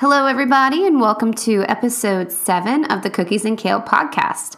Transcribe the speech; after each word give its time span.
Hello, 0.00 0.24
everybody, 0.24 0.86
and 0.86 0.98
welcome 0.98 1.34
to 1.34 1.62
episode 1.68 2.32
seven 2.32 2.86
of 2.86 3.02
the 3.02 3.10
Cookies 3.10 3.44
and 3.44 3.58
Kale 3.58 3.82
podcast. 3.82 4.56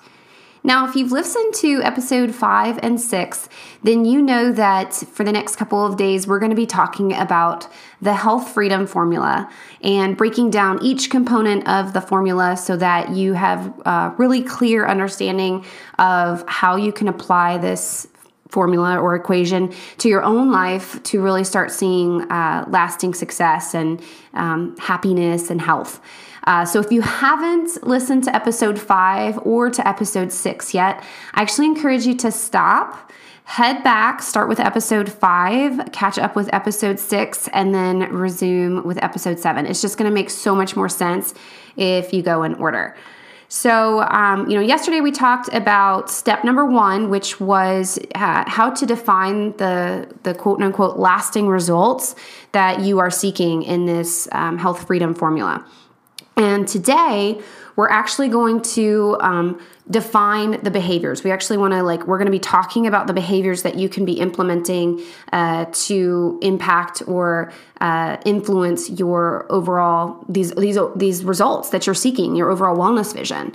Now, 0.63 0.89
if 0.89 0.95
you've 0.95 1.11
listened 1.11 1.53
to 1.55 1.83
episode 1.83 2.33
five 2.33 2.79
and 2.81 3.01
six, 3.01 3.49
then 3.83 4.05
you 4.05 4.23
know 4.23 4.53
that 4.53 4.95
for 4.95 5.25
the 5.25 5.33
next 5.33 5.57
couple 5.57 5.85
of 5.85 5.97
days, 5.97 6.29
we're 6.29 6.39
going 6.39 6.51
to 6.51 6.57
be 6.57 6.65
talking 6.65 7.13
about 7.13 7.67
the 8.01 8.15
health 8.15 8.53
freedom 8.53 8.87
formula 8.87 9.51
and 9.83 10.17
breaking 10.17 10.51
down 10.51 10.81
each 10.81 11.11
component 11.11 11.67
of 11.67 11.93
the 11.93 12.01
formula 12.01 12.57
so 12.57 12.77
that 12.77 13.11
you 13.11 13.33
have 13.33 13.67
a 13.85 14.15
really 14.19 14.43
clear 14.43 14.87
understanding 14.87 15.65
of 15.99 16.45
how 16.47 16.77
you 16.77 16.93
can 16.93 17.09
apply 17.09 17.59
this 17.59 18.07
formula 18.53 18.99
or 18.99 19.17
equation 19.17 19.73
to 19.97 20.09
your 20.09 20.23
own 20.23 20.53
life 20.53 21.03
to 21.05 21.23
really 21.23 21.43
start 21.43 21.73
seeing 21.73 22.31
uh, 22.31 22.65
lasting 22.69 23.15
success 23.15 23.75
and 23.75 24.01
um, 24.35 24.77
happiness 24.77 25.51
and 25.51 25.61
health. 25.61 26.01
Uh, 26.45 26.65
so, 26.65 26.81
if 26.81 26.91
you 26.91 27.01
haven't 27.03 27.83
listened 27.87 28.25
to 28.25 28.35
episode 28.35 28.79
five 28.79 29.39
or 29.45 29.71
to 29.71 29.87
episode 29.87 30.33
six 30.33 30.75
yet, 30.75 31.03
I 31.35 31.43
actually 31.43 31.67
encourage 31.67 32.05
you 32.05 32.17
to 32.17 32.33
stop, 32.33 33.13
head 33.45 33.83
back, 33.85 34.21
start 34.23 34.49
with 34.49 34.59
episode 34.59 35.11
five, 35.11 35.93
catch 35.93 36.19
up 36.19 36.35
with 36.35 36.53
episode 36.53 36.99
six, 36.99 37.49
and 37.53 37.73
then 37.75 38.13
resume 38.13 38.85
with 38.85 39.03
episode 39.03 39.39
seven. 39.39 39.67
It's 39.67 39.81
just 39.81 39.97
going 39.97 40.11
to 40.11 40.15
make 40.15 40.31
so 40.31 40.55
much 40.55 40.75
more 40.75 40.89
sense 40.89 41.33
if 41.77 42.13
you 42.13 42.23
go 42.23 42.43
in 42.43 42.55
order. 42.55 42.97
So, 43.55 44.01
um, 44.05 44.49
you 44.49 44.55
know, 44.57 44.63
yesterday 44.63 45.03
we 45.03 45.13
talked 45.13 45.53
about 45.53 46.09
step 46.09 46.43
number 46.43 46.65
one, 46.65 47.11
which 47.11 47.39
was 47.39 47.99
uh, 48.15 48.45
how 48.47 48.71
to 48.71 48.87
define 48.87 49.55
the 49.59 50.09
the 50.23 50.35
quote 50.35 50.63
unquote 50.63 50.97
lasting 50.97 51.49
results 51.49 52.15
that 52.53 52.81
you 52.81 52.99
are 52.99 53.11
seeking 53.11 53.63
in 53.63 53.85
this 53.85 54.27
um, 54.33 54.57
health 54.57 54.87
freedom 54.87 55.15
formula. 55.15 55.67
And 56.37 56.67
today 56.67 57.41
we're 57.77 57.89
actually 57.89 58.29
going 58.29 58.63
to 58.63 59.17
um, 59.21 59.61
define 59.91 60.63
the 60.63 60.71
behaviors. 60.71 61.25
We 61.25 61.31
actually 61.31 61.59
want 61.59 61.73
to 61.73 61.83
like 61.83 62.07
we're 62.07 62.19
going 62.19 62.27
to 62.27 62.33
be 62.33 62.39
talking 62.39 62.87
about 62.87 63.07
the 63.07 63.13
behaviors 63.13 63.63
that 63.63 63.77
you 63.77 63.89
can 63.89 64.05
be 64.05 64.15
implementing 64.15 65.03
uh, 65.33 65.67
to 65.73 66.39
impact 66.43 67.03
or 67.07 67.53
uh, 67.81 68.19
influence 68.25 68.91
your 68.91 69.47
overall 69.51 70.25
these 70.29 70.53
these 70.53 70.79
these 70.97 71.25
results 71.25 71.71
that 71.71 71.87
you're 71.87 71.95
seeking, 71.95 72.37
your 72.37 72.51
overall 72.51 72.77
wellness 72.77 73.15
vision. 73.15 73.55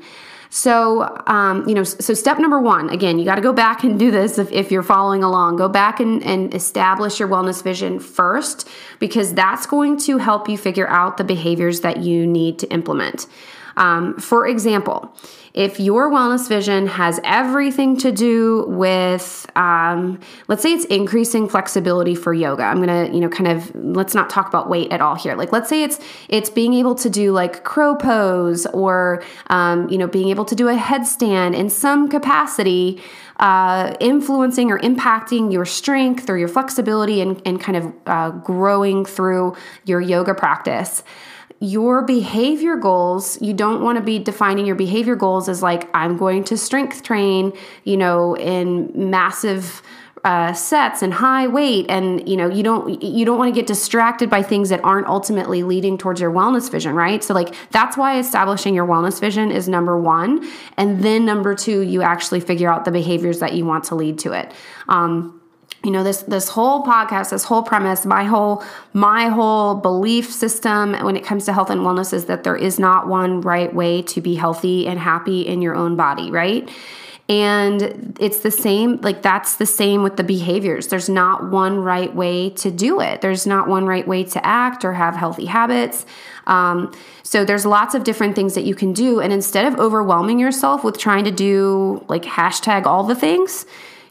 So, 0.50 1.22
um, 1.28 1.68
you 1.68 1.76
know, 1.76 1.84
so 1.84 2.14
step 2.14 2.40
number 2.40 2.60
one, 2.62 2.90
again, 2.90 3.20
you 3.20 3.26
got 3.26 3.36
to 3.36 3.42
go 3.42 3.54
back 3.54 3.84
and 3.84 4.00
do 4.00 4.12
this 4.12 4.38
if, 4.38 4.52
if 4.52 4.72
you're 4.72 4.84
following 4.84 5.24
along. 5.24 5.58
Go 5.58 5.68
back 5.68 6.00
and, 6.00 6.24
and 6.24 6.54
establish 6.54 7.20
your 7.20 7.28
wellness 7.28 7.62
vision 7.62 8.00
first, 8.00 8.68
because 9.00 9.34
that's 9.34 9.66
going 9.66 9.98
to 10.00 10.18
help 10.18 10.48
you 10.48 10.58
figure 10.58 10.88
out 10.88 11.18
the 11.18 11.24
behaviors 11.24 11.82
that 11.82 11.98
you 11.98 12.26
need 12.26 12.60
to 12.60 12.68
implement. 12.72 13.28
Um, 13.78 14.18
for 14.18 14.48
example, 14.48 15.14
if 15.54 15.80
your 15.80 16.12
wellness 16.12 16.48
vision 16.48 16.88
has 16.88 17.20
everything 17.24 17.98
to 17.98 18.12
do 18.12 18.66
with, 18.68 19.50
um, 19.56 20.20
let's 20.48 20.62
say 20.62 20.74
it's 20.74 20.86
increasing 20.86 21.48
flexibility 21.48 22.16
for 22.16 22.34
yoga. 22.34 22.64
I'm 22.64 22.80
gonna, 22.80 23.06
you 23.06 23.20
know, 23.20 23.30
kind 23.30 23.48
of 23.48 23.74
let's 23.76 24.14
not 24.14 24.30
talk 24.30 24.48
about 24.48 24.70
weight 24.70 24.92
at 24.92 25.00
all 25.00 25.16
here. 25.16 25.36
Like, 25.36 25.52
let's 25.52 25.70
say 25.70 25.84
it's 25.84 26.00
it's 26.28 26.50
being 26.50 26.74
able 26.74 26.96
to 26.96 27.10
do 27.10 27.32
like 27.32 27.64
crow 27.64 27.96
pose 27.96 28.66
or, 28.68 29.24
um, 29.48 29.90
you 29.90 29.98
know, 29.98 30.08
being 30.08 30.30
able 30.30 30.46
to 30.46 30.56
do 30.56 30.68
a 30.68 30.76
headstand 30.76 31.56
in 31.56 31.70
some 31.70 32.10
capacity. 32.10 33.02
Uh, 33.40 33.96
influencing 34.00 34.72
or 34.72 34.80
impacting 34.80 35.54
your 35.54 35.64
strength 35.64 36.28
or 36.28 36.40
your 36.40 36.48
flexibility 36.48 37.22
and, 37.22 37.40
and 37.46 37.62
kind 37.62 37.78
of 37.78 37.94
uh, 38.08 38.32
growing 38.32 39.06
through 39.06 39.56
your 39.86 40.02
yoga 40.02 40.34
practice 40.34 41.04
your 41.60 42.04
behavior 42.04 42.76
goals, 42.76 43.42
you 43.42 43.54
don't 43.54 43.82
want 43.82 43.98
to 43.98 44.04
be 44.04 44.20
defining 44.20 44.66
your 44.66 44.76
behavior 44.76 45.16
goals 45.16 45.50
as 45.50 45.64
like, 45.64 45.90
I'm 45.94 46.18
going 46.18 46.44
to 46.46 46.58
strength 46.58 47.04
train, 47.04 47.54
you 47.84 47.98
know, 47.98 48.36
in 48.36 48.92
massive 48.94 49.82
uh, 50.24 50.52
sets 50.52 51.02
and 51.02 51.14
high 51.14 51.48
weight 51.48 51.86
and 51.88 52.28
you 52.28 52.36
know 52.36 52.50
you 52.50 52.62
don't 52.62 53.02
you 53.02 53.24
don't 53.24 53.38
want 53.38 53.54
to 53.54 53.58
get 53.58 53.66
distracted 53.68 54.30
by 54.30 54.42
things 54.42 54.68
that 54.70 54.84
aren't 54.84 55.08
ultimately 55.08 55.64
leading 55.64 55.98
towards 55.98 56.20
your 56.20 56.32
wellness 56.32 56.70
vision 56.70 56.94
right? 56.94 57.24
So 57.24 57.34
like 57.34 57.56
that's 57.72 57.96
why 57.96 58.20
establishing 58.20 58.74
your 58.76 58.86
wellness 58.86 59.22
vision 59.22 59.52
is 59.52 59.70
number 59.70 59.98
one. 59.98 60.46
And 60.76 61.02
then 61.02 61.26
number 61.26 61.56
two 61.56 61.80
you 61.82 62.02
actually 62.02 62.42
figure 62.42 62.70
out 62.70 62.84
the 62.84 62.92
behaviors 62.92 63.40
that 63.40 63.54
you 63.54 63.66
want 63.66 63.86
to 63.86 63.96
lead 63.96 64.20
to 64.20 64.34
it. 64.34 64.52
Um, 64.90 65.37
you 65.88 65.94
know 65.94 66.04
this 66.04 66.24
this 66.24 66.50
whole 66.50 66.84
podcast 66.84 67.30
this 67.30 67.46
whole 67.46 67.64
premise 67.64 68.06
my 68.06 68.26
whole 68.26 68.62
my 68.92 69.30
whole 69.30 69.74
belief 69.74 70.30
system 70.30 70.94
when 71.06 71.16
it 71.16 71.24
comes 71.24 71.46
to 71.46 71.54
health 71.54 71.70
and 71.70 71.80
wellness 71.80 72.12
is 72.12 72.26
that 72.26 72.44
there 72.44 72.58
is 72.58 72.78
not 72.78 73.08
one 73.08 73.40
right 73.40 73.74
way 73.74 74.02
to 74.02 74.20
be 74.20 74.36
healthy 74.36 74.86
and 74.86 75.00
happy 75.00 75.48
in 75.48 75.62
your 75.62 75.76
own 75.76 75.96
body 75.96 76.30
right? 76.30 76.70
And 77.30 78.18
it's 78.20 78.40
the 78.40 78.52
same 78.52 78.98
like 79.02 79.22
that's 79.22 79.56
the 79.56 79.66
same 79.66 80.04
with 80.04 80.18
the 80.18 80.24
behaviors. 80.24 80.88
There's 80.88 81.10
not 81.10 81.50
one 81.52 81.80
right 81.80 82.14
way 82.14 82.50
to 82.52 82.70
do 82.70 83.00
it. 83.00 83.22
There's 83.22 83.48
not 83.48 83.70
one 83.70 83.86
right 83.86 84.08
way 84.08 84.26
to 84.26 84.46
act 84.46 84.84
or 84.84 84.94
have 84.94 85.16
healthy 85.16 85.46
habits. 85.46 86.06
Um, 86.48 86.94
so 87.24 87.44
there's 87.44 87.66
lots 87.66 87.96
of 87.96 88.04
different 88.04 88.36
things 88.36 88.56
that 88.56 88.64
you 88.64 88.76
can 88.76 88.94
do. 88.94 89.20
And 89.20 89.32
instead 89.34 89.66
of 89.66 89.78
overwhelming 89.80 90.40
yourself 90.40 90.86
with 90.86 90.98
trying 90.98 91.26
to 91.26 91.32
do 91.32 92.06
like 92.10 92.24
hashtag 92.24 92.86
all 92.86 93.04
the 93.04 93.16
things 93.16 93.66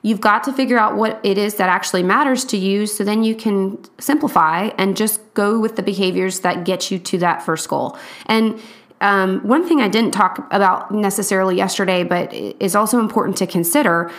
You've 0.06 0.20
got 0.20 0.44
to 0.44 0.52
figure 0.52 0.78
out 0.78 0.94
what 0.94 1.18
it 1.24 1.36
is 1.36 1.56
that 1.56 1.68
actually 1.68 2.04
matters 2.04 2.44
to 2.44 2.56
you 2.56 2.86
so 2.86 3.02
then 3.02 3.24
you 3.24 3.34
can 3.34 3.76
simplify 3.98 4.70
and 4.78 4.96
just 4.96 5.18
go 5.34 5.58
with 5.58 5.74
the 5.74 5.82
behaviors 5.82 6.40
that 6.40 6.64
get 6.64 6.92
you 6.92 7.00
to 7.00 7.18
that 7.18 7.42
first 7.42 7.68
goal. 7.68 7.98
And 8.26 8.60
um, 9.00 9.40
one 9.40 9.66
thing 9.66 9.80
I 9.80 9.88
didn't 9.88 10.12
talk 10.12 10.46
about 10.52 10.92
necessarily 10.92 11.56
yesterday, 11.56 12.04
but 12.04 12.32
is 12.32 12.76
also 12.76 13.00
important 13.00 13.36
to 13.38 13.48
consider, 13.48 14.12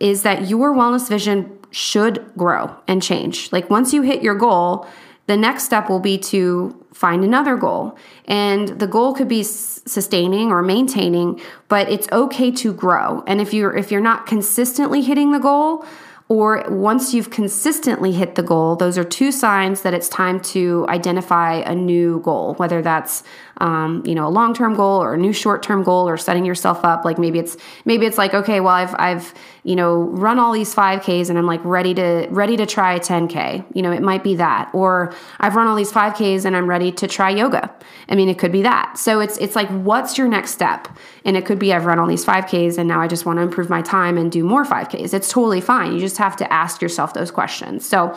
is 0.00 0.22
that 0.22 0.48
your 0.48 0.74
wellness 0.74 1.10
vision 1.10 1.58
should 1.70 2.24
grow 2.38 2.74
and 2.88 3.02
change. 3.02 3.52
Like 3.52 3.68
once 3.68 3.92
you 3.92 4.00
hit 4.00 4.22
your 4.22 4.36
goal, 4.36 4.88
the 5.26 5.36
next 5.36 5.64
step 5.64 5.90
will 5.90 6.00
be 6.00 6.16
to 6.18 6.83
find 6.94 7.24
another 7.24 7.56
goal. 7.56 7.98
And 8.24 8.68
the 8.68 8.86
goal 8.86 9.14
could 9.14 9.28
be 9.28 9.42
sustaining 9.42 10.50
or 10.50 10.62
maintaining, 10.62 11.40
but 11.68 11.90
it's 11.90 12.08
okay 12.12 12.50
to 12.52 12.72
grow. 12.72 13.22
And 13.26 13.40
if 13.40 13.52
you're 13.52 13.76
if 13.76 13.90
you're 13.90 14.00
not 14.00 14.26
consistently 14.26 15.02
hitting 15.02 15.32
the 15.32 15.40
goal, 15.40 15.84
or 16.28 16.64
once 16.70 17.12
you've 17.12 17.30
consistently 17.30 18.12
hit 18.12 18.34
the 18.34 18.42
goal, 18.42 18.76
those 18.76 18.96
are 18.96 19.04
two 19.04 19.30
signs 19.30 19.82
that 19.82 19.92
it's 19.92 20.08
time 20.08 20.40
to 20.40 20.86
identify 20.88 21.56
a 21.56 21.74
new 21.74 22.20
goal, 22.20 22.54
whether 22.54 22.80
that's 22.80 23.22
um, 23.58 24.02
you 24.04 24.14
know 24.14 24.26
a 24.26 24.30
long 24.30 24.54
term 24.54 24.74
goal 24.74 25.02
or 25.02 25.14
a 25.14 25.18
new 25.18 25.32
short 25.32 25.62
term 25.62 25.82
goal 25.82 26.08
or 26.08 26.16
setting 26.16 26.44
yourself 26.44 26.84
up. 26.84 27.04
Like 27.04 27.18
maybe 27.18 27.38
it's 27.38 27.56
maybe 27.84 28.06
it's 28.06 28.18
like 28.18 28.34
okay 28.34 28.60
well 28.60 28.74
I've 28.74 28.94
I've 28.98 29.34
you 29.62 29.76
know 29.76 30.02
run 30.02 30.38
all 30.38 30.52
these 30.52 30.74
5ks 30.74 31.30
and 31.30 31.38
I'm 31.38 31.46
like 31.46 31.64
ready 31.64 31.94
to 31.94 32.26
ready 32.30 32.56
to 32.56 32.66
try 32.66 32.94
a 32.94 33.00
10k 33.00 33.64
you 33.74 33.82
know 33.82 33.92
it 33.92 34.02
might 34.02 34.22
be 34.22 34.34
that. 34.36 34.70
Or 34.72 35.14
I've 35.40 35.56
run 35.56 35.66
all 35.66 35.76
these 35.76 35.92
5ks 35.92 36.44
and 36.44 36.56
I'm 36.56 36.68
ready 36.68 36.92
to 36.92 37.06
try 37.06 37.30
yoga. 37.30 37.74
I 38.08 38.14
mean 38.14 38.28
it 38.28 38.38
could 38.38 38.52
be 38.52 38.62
that. 38.62 38.98
So 38.98 39.20
it's 39.20 39.38
it's 39.38 39.56
like 39.56 39.68
what's 39.68 40.18
your 40.18 40.28
next 40.28 40.50
step? 40.50 40.88
And 41.24 41.36
it 41.36 41.46
could 41.46 41.58
be 41.58 41.72
I've 41.72 41.86
run 41.86 41.98
all 41.98 42.06
these 42.06 42.24
5ks 42.24 42.78
and 42.78 42.88
now 42.88 43.00
I 43.00 43.08
just 43.08 43.24
want 43.24 43.38
to 43.38 43.42
improve 43.42 43.70
my 43.70 43.82
time 43.82 44.18
and 44.18 44.30
do 44.30 44.44
more 44.44 44.64
5ks 44.64 45.14
it's 45.14 45.28
totally 45.28 45.60
fine. 45.60 45.92
You 45.92 46.00
just 46.00 46.18
have 46.18 46.36
to 46.36 46.52
ask 46.52 46.82
yourself 46.82 47.14
those 47.14 47.30
questions. 47.30 47.86
So 47.86 48.16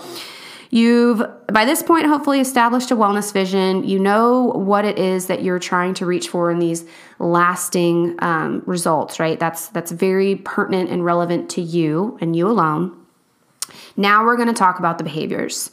You've, 0.70 1.24
by 1.52 1.66
this 1.66 1.82
point, 1.82 2.06
hopefully 2.06 2.40
established 2.40 2.92
a 2.92 2.96
wellness 2.96 3.32
vision. 3.32 3.88
You 3.88 4.00
know 4.00 4.52
what 4.56 4.84
it 4.86 5.00
is 5.00 5.28
that 5.28 5.42
you're 5.42 5.60
trying 5.60 5.94
to 5.96 6.06
reach 6.06 6.28
for 6.28 6.52
in 6.52 6.60
these 6.60 6.86
lasting 7.20 8.16
um, 8.20 8.64
results, 8.66 9.20
right? 9.20 9.40
That's 9.40 9.70
that's 9.70 9.92
very 9.92 10.36
pertinent 10.36 10.90
and 10.90 11.06
relevant 11.06 11.50
to 11.52 11.62
you 11.62 12.18
and 12.20 12.36
you 12.36 12.48
alone. 12.48 13.06
Now 13.96 14.26
we're 14.26 14.36
going 14.36 14.50
to 14.50 14.54
talk 14.54 14.80
about 14.80 14.98
the 14.98 15.04
behaviors. 15.04 15.72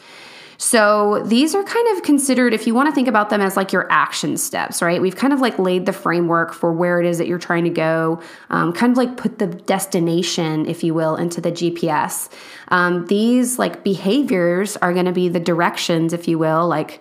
So 0.59 1.23
these 1.25 1.55
are 1.55 1.63
kind 1.63 1.97
of 1.97 2.03
considered, 2.03 2.55
if 2.55 2.67
you 2.67 2.75
want 2.75 2.89
to 2.89 2.95
think 2.95 3.09
about 3.09 3.31
them 3.31 3.41
as 3.41 3.57
like 3.57 3.73
your 3.73 3.91
action 3.91 4.37
steps, 4.37 4.83
right? 4.83 5.01
We've 5.01 5.17
kind 5.17 5.33
of 5.33 5.41
like 5.41 5.59
laid 5.59 5.87
the 5.87 5.93
framework 5.93 6.53
for 6.53 6.73
where 6.73 7.01
it 7.01 7.07
is 7.07 7.19
that 7.19 7.27
you're 7.27 7.39
trying 7.39 7.65
to 7.65 7.71
go, 7.71 8.21
um, 8.51 8.73
kind 8.73 8.93
of 8.93 8.97
like 8.97 9.17
put 9.17 9.39
the 9.39 9.47
destination, 9.47 10.67
if 10.67 10.85
you 10.85 10.95
will, 10.95 11.17
into 11.17 11.41
the 11.41 11.53
GPS. 11.53 12.31
Um, 12.69 13.07
these 13.07 13.59
like 13.59 13.85
behaviors 13.85 14.77
are 14.79 14.93
going 14.93 15.07
to 15.07 15.13
be 15.13 15.29
the 15.29 15.41
directions, 15.41 16.13
if 16.13 16.29
you 16.29 16.39
will, 16.39 16.67
like 16.67 17.01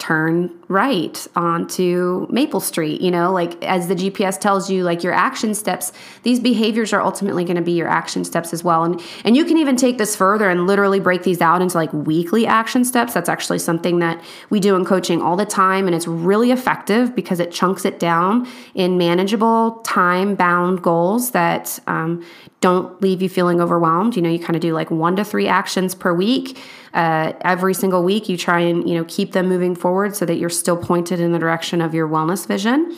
turn 0.00 0.50
right 0.68 1.26
onto 1.36 2.26
Maple 2.30 2.58
Street. 2.58 3.00
You 3.00 3.10
know, 3.10 3.30
like 3.30 3.62
as 3.62 3.86
the 3.86 3.94
GPS 3.94 4.40
tells 4.40 4.70
you, 4.70 4.82
like 4.82 5.04
your 5.04 5.12
action 5.12 5.54
steps, 5.54 5.92
these 6.22 6.40
behaviors 6.40 6.92
are 6.92 7.02
ultimately 7.02 7.44
going 7.44 7.56
to 7.56 7.62
be 7.62 7.72
your 7.72 7.86
action 7.86 8.24
steps 8.24 8.52
as 8.52 8.64
well. 8.64 8.82
And 8.82 9.00
and 9.24 9.36
you 9.36 9.44
can 9.44 9.58
even 9.58 9.76
take 9.76 9.98
this 9.98 10.16
further 10.16 10.48
and 10.48 10.66
literally 10.66 10.98
break 10.98 11.22
these 11.22 11.40
out 11.40 11.62
into 11.62 11.76
like 11.76 11.92
weekly 11.92 12.46
action 12.46 12.84
steps. 12.84 13.12
That's 13.12 13.28
actually 13.28 13.58
something 13.58 13.98
that 14.00 14.20
we 14.48 14.58
do 14.58 14.74
in 14.74 14.84
coaching 14.84 15.20
all 15.20 15.36
the 15.36 15.46
time, 15.46 15.86
and 15.86 15.94
it's 15.94 16.08
really 16.08 16.50
effective 16.50 17.14
because 17.14 17.38
it 17.38 17.52
chunks 17.52 17.84
it 17.84 17.98
down 17.98 18.48
in 18.74 18.96
manageable, 18.98 19.80
time 19.84 20.34
bound 20.34 20.82
goals 20.82 21.32
that 21.32 21.78
um, 21.86 22.24
don't 22.60 23.00
leave 23.00 23.22
you 23.22 23.28
feeling 23.28 23.60
overwhelmed. 23.60 24.16
You 24.16 24.22
know, 24.22 24.28
you 24.28 24.38
kind 24.38 24.54
of 24.54 24.60
do 24.60 24.72
like 24.72 24.90
one 24.90 25.16
to 25.16 25.24
three 25.24 25.48
actions 25.48 25.94
per 25.94 26.12
week. 26.12 26.58
Uh, 26.92 27.32
every 27.40 27.74
single 27.74 28.02
week, 28.02 28.28
you 28.28 28.36
try 28.36 28.60
and 28.60 28.88
you 28.88 28.94
know 28.94 29.04
keep 29.08 29.32
them 29.32 29.48
moving 29.48 29.74
forward 29.74 30.14
so 30.14 30.26
that 30.26 30.36
you're 30.36 30.50
still 30.50 30.76
pointed 30.76 31.20
in 31.20 31.32
the 31.32 31.38
direction 31.38 31.80
of 31.80 31.94
your 31.94 32.08
wellness 32.08 32.46
vision, 32.46 32.96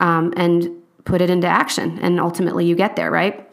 um, 0.00 0.34
and 0.36 0.68
put 1.04 1.20
it 1.20 1.30
into 1.30 1.46
action. 1.46 1.98
And 2.00 2.20
ultimately, 2.20 2.66
you 2.66 2.74
get 2.74 2.96
there, 2.96 3.10
right? 3.10 3.48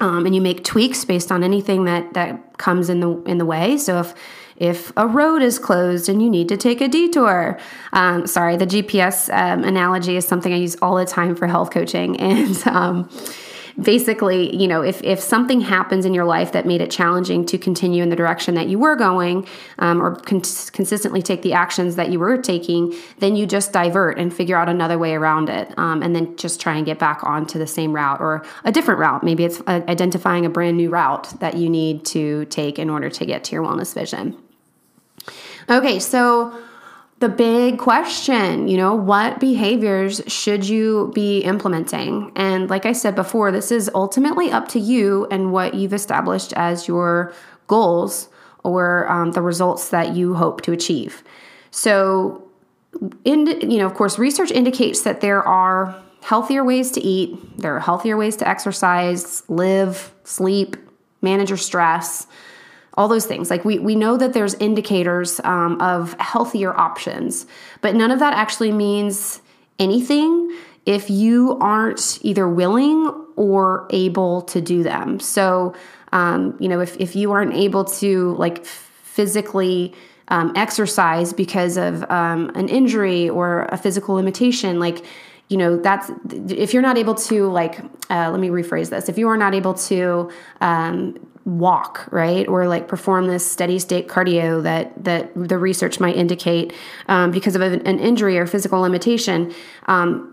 Um, 0.00 0.24
and 0.24 0.34
you 0.34 0.40
make 0.40 0.64
tweaks 0.64 1.04
based 1.04 1.30
on 1.32 1.42
anything 1.42 1.84
that 1.84 2.12
that 2.14 2.58
comes 2.58 2.90
in 2.90 3.00
the 3.00 3.22
in 3.22 3.38
the 3.38 3.46
way. 3.46 3.78
So 3.78 4.00
if 4.00 4.14
if 4.60 4.92
a 4.98 5.06
road 5.06 5.40
is 5.40 5.58
closed 5.58 6.10
and 6.10 6.22
you 6.22 6.28
need 6.28 6.48
to 6.50 6.56
take 6.56 6.82
a 6.82 6.88
detour. 6.88 7.58
Um, 7.94 8.26
sorry, 8.26 8.58
the 8.58 8.66
GPS 8.66 9.32
um, 9.34 9.64
analogy 9.64 10.16
is 10.16 10.28
something 10.28 10.52
I 10.52 10.56
use 10.56 10.76
all 10.82 10.96
the 10.96 11.06
time 11.06 11.34
for 11.34 11.46
health 11.46 11.70
coaching. 11.70 12.20
And 12.20 12.66
um, 12.68 13.08
basically, 13.82 14.54
you 14.54 14.68
know, 14.68 14.82
if, 14.82 15.02
if 15.02 15.20
something 15.20 15.60
happens 15.60 16.04
in 16.04 16.14
your 16.14 16.24
life 16.24 16.52
that 16.52 16.66
made 16.66 16.80
it 16.80 16.90
challenging 16.90 17.44
to 17.46 17.58
continue 17.58 18.02
in 18.02 18.08
the 18.08 18.16
direction 18.16 18.54
that 18.54 18.68
you 18.68 18.78
were 18.78 18.96
going 18.96 19.46
um, 19.78 20.02
or 20.02 20.16
con- 20.16 20.42
consistently 20.72 21.22
take 21.22 21.42
the 21.42 21.52
actions 21.52 21.96
that 21.96 22.10
you 22.10 22.18
were 22.18 22.36
taking, 22.36 22.94
then 23.18 23.36
you 23.36 23.46
just 23.46 23.72
divert 23.72 24.18
and 24.18 24.32
figure 24.34 24.56
out 24.56 24.68
another 24.68 24.98
way 24.98 25.14
around 25.14 25.48
it 25.48 25.72
um, 25.78 26.02
and 26.02 26.14
then 26.14 26.36
just 26.36 26.60
try 26.60 26.76
and 26.76 26.86
get 26.86 26.98
back 26.98 27.22
onto 27.24 27.58
the 27.58 27.66
same 27.66 27.92
route 27.92 28.20
or 28.20 28.44
a 28.64 28.72
different 28.72 29.00
route. 29.00 29.22
Maybe 29.22 29.44
it's 29.44 29.60
uh, 29.66 29.82
identifying 29.88 30.44
a 30.44 30.50
brand 30.50 30.76
new 30.76 30.90
route 30.90 31.40
that 31.40 31.56
you 31.56 31.68
need 31.68 32.04
to 32.06 32.44
take 32.46 32.78
in 32.78 32.90
order 32.90 33.10
to 33.10 33.24
get 33.24 33.44
to 33.44 33.52
your 33.52 33.64
wellness 33.64 33.94
vision. 33.94 34.36
Okay, 35.68 35.98
so 36.00 36.58
the 37.20 37.28
big 37.28 37.78
question, 37.78 38.66
you 38.66 38.78
know, 38.78 38.94
what 38.94 39.40
behaviors 39.40 40.22
should 40.26 40.66
you 40.66 41.12
be 41.14 41.40
implementing? 41.40 42.32
And 42.34 42.70
like 42.70 42.86
I 42.86 42.92
said 42.92 43.14
before, 43.14 43.52
this 43.52 43.70
is 43.70 43.90
ultimately 43.94 44.50
up 44.50 44.68
to 44.68 44.80
you 44.80 45.26
and 45.30 45.52
what 45.52 45.74
you've 45.74 45.92
established 45.92 46.54
as 46.54 46.88
your 46.88 47.34
goals 47.66 48.30
or 48.64 49.06
um, 49.10 49.32
the 49.32 49.42
results 49.42 49.90
that 49.90 50.14
you 50.14 50.34
hope 50.34 50.62
to 50.62 50.72
achieve. 50.72 51.22
So, 51.70 52.42
in, 53.24 53.46
you 53.70 53.78
know, 53.78 53.86
of 53.86 53.94
course, 53.94 54.18
research 54.18 54.50
indicates 54.50 55.02
that 55.02 55.20
there 55.20 55.42
are 55.42 55.94
healthier 56.22 56.64
ways 56.64 56.90
to 56.92 57.02
eat, 57.02 57.58
there 57.58 57.76
are 57.76 57.80
healthier 57.80 58.16
ways 58.16 58.36
to 58.36 58.48
exercise, 58.48 59.42
live, 59.48 60.12
sleep, 60.24 60.76
manage 61.20 61.50
your 61.50 61.58
stress 61.58 62.26
all 62.94 63.08
those 63.08 63.26
things. 63.26 63.50
Like 63.50 63.64
we, 63.64 63.78
we 63.78 63.94
know 63.94 64.16
that 64.16 64.32
there's 64.32 64.54
indicators 64.54 65.40
um, 65.44 65.80
of 65.80 66.14
healthier 66.18 66.76
options, 66.76 67.46
but 67.80 67.94
none 67.94 68.10
of 68.10 68.18
that 68.18 68.34
actually 68.34 68.72
means 68.72 69.40
anything 69.78 70.54
if 70.86 71.08
you 71.10 71.56
aren't 71.60 72.18
either 72.22 72.48
willing 72.48 73.06
or 73.36 73.86
able 73.90 74.42
to 74.42 74.60
do 74.60 74.82
them. 74.82 75.20
So, 75.20 75.74
um, 76.12 76.56
you 76.58 76.68
know, 76.68 76.80
if, 76.80 76.96
if 76.98 77.14
you 77.14 77.32
aren't 77.32 77.54
able 77.54 77.84
to 77.84 78.34
like 78.36 78.64
physically 78.66 79.94
um, 80.28 80.52
exercise 80.56 81.32
because 81.32 81.76
of 81.76 82.08
um, 82.10 82.50
an 82.54 82.68
injury 82.68 83.28
or 83.28 83.66
a 83.70 83.76
physical 83.76 84.14
limitation, 84.16 84.78
like, 84.78 85.04
you 85.50 85.58
know 85.58 85.76
that's 85.76 86.10
if 86.32 86.72
you're 86.72 86.82
not 86.82 86.96
able 86.96 87.14
to 87.14 87.48
like 87.50 87.80
uh, 88.08 88.30
let 88.30 88.40
me 88.40 88.48
rephrase 88.48 88.88
this. 88.88 89.08
If 89.08 89.18
you 89.18 89.28
are 89.28 89.36
not 89.36 89.54
able 89.54 89.74
to 89.74 90.30
um, 90.62 91.18
walk 91.44 92.08
right 92.10 92.48
or 92.48 92.66
like 92.66 92.88
perform 92.88 93.26
this 93.26 93.50
steady 93.50 93.78
state 93.78 94.08
cardio 94.08 94.62
that 94.62 95.04
that 95.04 95.30
the 95.34 95.58
research 95.58 96.00
might 96.00 96.16
indicate 96.16 96.72
um, 97.08 97.30
because 97.30 97.54
of 97.54 97.60
an, 97.60 97.80
injury 97.82 98.38
or 98.38 98.46
physical 98.46 98.80
limitation 98.80 99.52
um, 99.86 100.30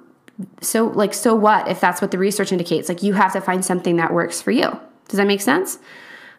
so 0.62 0.88
like 0.88 1.14
so 1.14 1.34
what 1.34 1.68
if 1.68 1.80
that's 1.80 2.02
what 2.02 2.12
the 2.12 2.18
research 2.18 2.52
indicates? 2.52 2.90
Like 2.90 3.04
you 3.04 3.14
have 3.14 3.34
to 3.34 3.42
find 3.42 3.64
something 3.64 3.96
that 3.98 4.14
works 4.14 4.42
for 4.42 4.52
you. 4.52 4.80
Does 5.08 5.18
that 5.18 5.28
make 5.28 5.42
sense? 5.42 5.80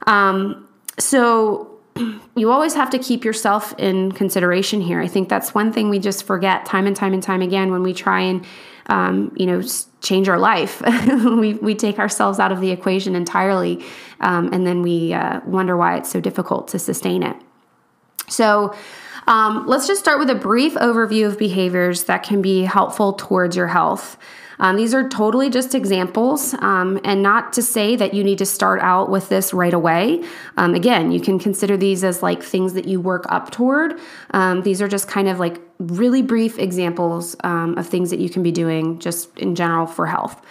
Um, 0.07 0.69
so 0.99 1.68
you 2.37 2.51
always 2.51 2.75
have 2.75 2.91
to 2.91 2.99
keep 2.99 3.25
yourself 3.25 3.75
in 3.79 4.13
consideration 4.13 4.81
here 4.81 5.01
i 5.01 5.07
think 5.07 5.29
that's 5.29 5.55
one 5.55 5.73
thing 5.73 5.89
we 5.89 5.99
just 5.99 6.25
forget 6.25 6.65
time 6.65 6.87
and 6.87 6.97
time 6.97 7.13
and 7.13 7.23
time 7.23 7.43
again 7.43 7.71
when 7.71 7.83
we 7.83 7.93
try 7.93 8.21
and 8.21 8.45
um, 8.89 9.33
you 9.37 9.47
know, 9.47 9.63
change 10.01 10.29
our 10.29 10.39
life. 10.39 10.81
we, 11.25 11.55
we 11.55 11.75
take 11.75 11.99
ourselves 11.99 12.39
out 12.39 12.53
of 12.53 12.61
the 12.61 12.71
equation 12.71 13.15
entirely, 13.15 13.85
um, 14.21 14.53
and 14.53 14.67
then 14.67 14.83
we 14.83 15.13
uh, 15.13 15.41
wonder 15.45 15.77
why 15.77 15.97
it's 15.97 16.11
so 16.11 16.21
difficult 16.21 16.69
to 16.69 16.79
sustain 16.79 17.23
it. 17.23 17.37
So, 18.29 18.75
um, 19.27 19.67
let's 19.67 19.87
just 19.87 20.01
start 20.01 20.19
with 20.19 20.31
a 20.31 20.35
brief 20.35 20.75
overview 20.75 21.27
of 21.27 21.39
behaviors 21.39 22.05
that 22.05 22.23
can 22.23 22.41
be 22.41 22.63
helpful 22.63 23.13
towards 23.13 23.57
your 23.57 23.67
health. 23.67 24.17
Um, 24.61 24.77
these 24.77 24.95
are 24.95 25.09
totally 25.09 25.51
just 25.51 25.75
examples, 25.75 26.55
um, 26.55 27.01
and 27.05 27.23
not 27.23 27.53
to 27.55 27.63
say 27.63 27.97
that 27.97 28.15
you 28.15 28.25
need 28.25 28.39
to 28.39 28.47
start 28.47 28.81
out 28.81 29.11
with 29.11 29.29
this 29.29 29.55
right 29.55 29.75
away. 29.75 30.25
Um, 30.57 30.75
again, 30.75 31.13
you 31.13 31.21
can 31.21 31.39
consider 31.39 31.77
these 31.77 32.05
as 32.05 32.23
like 32.23 32.43
things 32.43 32.75
that 32.75 32.87
you 32.87 33.01
work 33.01 33.25
up 33.29 33.51
toward. 33.51 33.99
Um, 34.33 34.63
these 34.63 34.83
are 34.83 34.89
just 34.89 35.09
kind 35.09 35.29
of 35.29 35.39
like 35.39 35.61
really 35.79 36.23
brief 36.23 36.59
examples 36.59 37.37
um, 37.45 37.79
of 37.79 37.87
things 37.87 38.11
that 38.11 38.19
you 38.19 38.29
can 38.29 38.43
be 38.43 38.53
doing 38.53 38.99
just 38.99 39.37
in 39.39 39.55
general 39.55 39.87
for 39.87 40.07
health. 40.07 40.45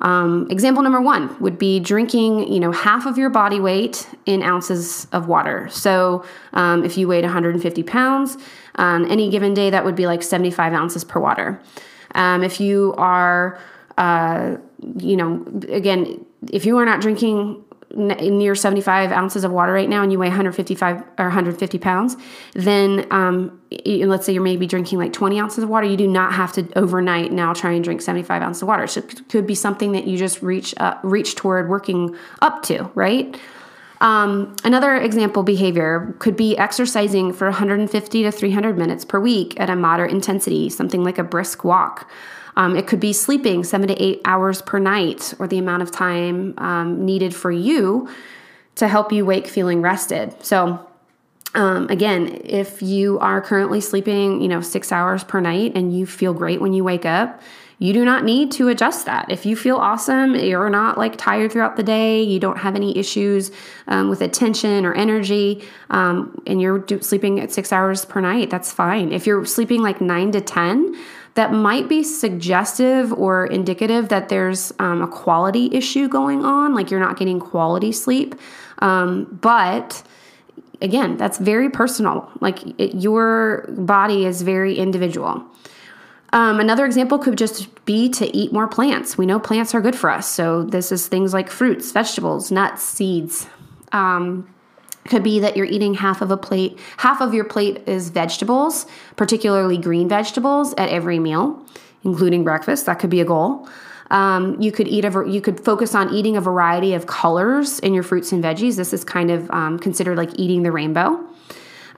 Um, 0.00 0.46
example 0.50 0.82
number 0.82 1.00
one 1.00 1.34
would 1.40 1.58
be 1.58 1.80
drinking, 1.80 2.52
you 2.52 2.60
know, 2.60 2.72
half 2.72 3.06
of 3.06 3.16
your 3.16 3.30
body 3.30 3.60
weight 3.60 4.06
in 4.26 4.42
ounces 4.42 5.06
of 5.12 5.28
water. 5.28 5.68
So 5.70 6.24
um, 6.52 6.84
if 6.84 6.98
you 6.98 7.08
weighed 7.08 7.24
150 7.24 7.82
pounds 7.84 8.36
on 8.74 9.10
any 9.10 9.30
given 9.30 9.54
day, 9.54 9.70
that 9.70 9.84
would 9.84 9.96
be 9.96 10.06
like 10.06 10.22
75 10.22 10.72
ounces 10.74 11.04
per 11.04 11.20
water. 11.20 11.60
Um, 12.14 12.42
if 12.42 12.60
you 12.60 12.94
are, 12.96 13.58
uh, 13.98 14.56
you 14.98 15.16
know, 15.16 15.44
again, 15.68 16.24
if 16.52 16.66
you 16.66 16.78
are 16.78 16.84
not 16.84 17.00
drinking 17.00 17.64
near 17.96 18.54
75 18.54 19.12
ounces 19.12 19.44
of 19.44 19.52
water 19.52 19.72
right 19.72 19.88
now 19.88 20.02
and 20.02 20.10
you 20.10 20.18
weigh 20.18 20.28
155 20.28 21.02
or 21.18 21.26
150 21.26 21.78
pounds, 21.78 22.16
then 22.54 23.06
um, 23.10 23.60
let's 23.86 24.26
say 24.26 24.32
you're 24.32 24.42
maybe 24.42 24.66
drinking 24.66 24.98
like 24.98 25.12
20 25.12 25.38
ounces 25.38 25.62
of 25.62 25.70
water, 25.70 25.86
you 25.86 25.96
do 25.96 26.08
not 26.08 26.32
have 26.32 26.52
to 26.52 26.66
overnight 26.76 27.32
now 27.32 27.52
try 27.52 27.72
and 27.72 27.84
drink 27.84 28.02
75 28.02 28.42
ounces 28.42 28.62
of 28.62 28.68
water. 28.68 28.86
So 28.86 29.00
it 29.00 29.28
could 29.28 29.46
be 29.46 29.54
something 29.54 29.92
that 29.92 30.06
you 30.06 30.18
just 30.18 30.42
reach 30.42 30.74
reach 31.02 31.34
toward 31.36 31.68
working 31.68 32.16
up 32.42 32.62
to, 32.64 32.90
right? 32.94 33.38
Um, 34.04 34.54
another 34.64 34.96
example 34.96 35.42
behavior 35.42 36.14
could 36.18 36.36
be 36.36 36.58
exercising 36.58 37.32
for 37.32 37.46
150 37.46 38.22
to 38.22 38.30
300 38.30 38.76
minutes 38.76 39.02
per 39.02 39.18
week 39.18 39.58
at 39.58 39.70
a 39.70 39.76
moderate 39.76 40.10
intensity, 40.10 40.68
something 40.68 41.02
like 41.02 41.16
a 41.16 41.24
brisk 41.24 41.64
walk. 41.64 42.10
Um, 42.54 42.76
it 42.76 42.86
could 42.86 43.00
be 43.00 43.14
sleeping 43.14 43.64
seven 43.64 43.88
to 43.88 43.94
eight 44.00 44.20
hours 44.26 44.60
per 44.60 44.78
night, 44.78 45.32
or 45.38 45.48
the 45.48 45.56
amount 45.56 45.82
of 45.82 45.90
time 45.90 46.52
um, 46.58 47.06
needed 47.06 47.34
for 47.34 47.50
you 47.50 48.06
to 48.74 48.88
help 48.88 49.10
you 49.10 49.24
wake 49.24 49.46
feeling 49.46 49.80
rested. 49.80 50.34
So, 50.44 50.86
um, 51.54 51.88
again, 51.88 52.42
if 52.44 52.82
you 52.82 53.18
are 53.20 53.40
currently 53.40 53.80
sleeping, 53.80 54.42
you 54.42 54.48
know, 54.48 54.60
six 54.60 54.92
hours 54.92 55.24
per 55.24 55.40
night 55.40 55.72
and 55.74 55.96
you 55.96 56.04
feel 56.04 56.34
great 56.34 56.60
when 56.60 56.74
you 56.74 56.84
wake 56.84 57.06
up, 57.06 57.40
you 57.78 57.92
do 57.92 58.04
not 58.04 58.24
need 58.24 58.52
to 58.52 58.68
adjust 58.68 59.06
that. 59.06 59.30
If 59.30 59.44
you 59.44 59.56
feel 59.56 59.76
awesome, 59.76 60.34
you're 60.34 60.70
not 60.70 60.96
like 60.96 61.16
tired 61.16 61.52
throughout 61.52 61.76
the 61.76 61.82
day, 61.82 62.22
you 62.22 62.38
don't 62.38 62.58
have 62.58 62.76
any 62.76 62.96
issues 62.96 63.50
um, 63.88 64.08
with 64.08 64.22
attention 64.22 64.86
or 64.86 64.94
energy, 64.94 65.64
um, 65.90 66.40
and 66.46 66.60
you're 66.60 66.78
do- 66.78 67.02
sleeping 67.02 67.40
at 67.40 67.52
six 67.52 67.72
hours 67.72 68.04
per 68.04 68.20
night, 68.20 68.50
that's 68.50 68.72
fine. 68.72 69.12
If 69.12 69.26
you're 69.26 69.44
sleeping 69.44 69.82
like 69.82 70.00
nine 70.00 70.30
to 70.32 70.40
10, 70.40 70.94
that 71.34 71.52
might 71.52 71.88
be 71.88 72.02
suggestive 72.04 73.12
or 73.12 73.46
indicative 73.46 74.08
that 74.08 74.28
there's 74.28 74.72
um, 74.78 75.02
a 75.02 75.08
quality 75.08 75.68
issue 75.72 76.08
going 76.08 76.44
on, 76.44 76.74
like 76.74 76.90
you're 76.90 77.00
not 77.00 77.18
getting 77.18 77.40
quality 77.40 77.90
sleep. 77.90 78.36
Um, 78.78 79.38
but 79.40 80.02
again, 80.80 81.16
that's 81.16 81.38
very 81.38 81.70
personal. 81.70 82.30
Like 82.40 82.78
it, 82.78 82.94
your 82.94 83.66
body 83.70 84.26
is 84.26 84.42
very 84.42 84.76
individual. 84.76 85.44
Um, 86.34 86.58
another 86.58 86.84
example 86.84 87.16
could 87.20 87.38
just 87.38 87.84
be 87.84 88.08
to 88.10 88.36
eat 88.36 88.52
more 88.52 88.66
plants. 88.66 89.16
We 89.16 89.24
know 89.24 89.38
plants 89.38 89.72
are 89.72 89.80
good 89.80 89.94
for 89.94 90.10
us. 90.10 90.28
So, 90.28 90.64
this 90.64 90.90
is 90.90 91.06
things 91.06 91.32
like 91.32 91.48
fruits, 91.48 91.92
vegetables, 91.92 92.50
nuts, 92.50 92.82
seeds. 92.82 93.46
Um, 93.92 94.52
could 95.06 95.22
be 95.22 95.38
that 95.38 95.56
you're 95.56 95.66
eating 95.66 95.94
half 95.94 96.22
of 96.22 96.30
a 96.30 96.36
plate 96.36 96.78
half 96.96 97.20
of 97.20 97.34
your 97.34 97.44
plate 97.44 97.86
is 97.86 98.08
vegetables 98.08 98.86
particularly 99.16 99.76
green 99.76 100.08
vegetables 100.08 100.72
at 100.78 100.88
every 100.88 101.18
meal 101.18 101.62
including 102.04 102.42
breakfast 102.42 102.86
that 102.86 102.98
could 102.98 103.10
be 103.10 103.20
a 103.20 103.24
goal 103.24 103.68
um, 104.10 104.58
you 104.58 104.72
could 104.72 104.88
eat 104.88 105.04
a 105.04 105.24
you 105.28 105.42
could 105.42 105.62
focus 105.62 105.94
on 105.94 106.10
eating 106.14 106.38
a 106.38 106.40
variety 106.40 106.94
of 106.94 107.06
colors 107.06 107.78
in 107.80 107.92
your 107.92 108.02
fruits 108.02 108.32
and 108.32 108.42
veggies 108.42 108.76
this 108.76 108.94
is 108.94 109.04
kind 109.04 109.30
of 109.30 109.50
um, 109.50 109.78
considered 109.78 110.16
like 110.16 110.30
eating 110.38 110.62
the 110.62 110.72
rainbow 110.72 111.22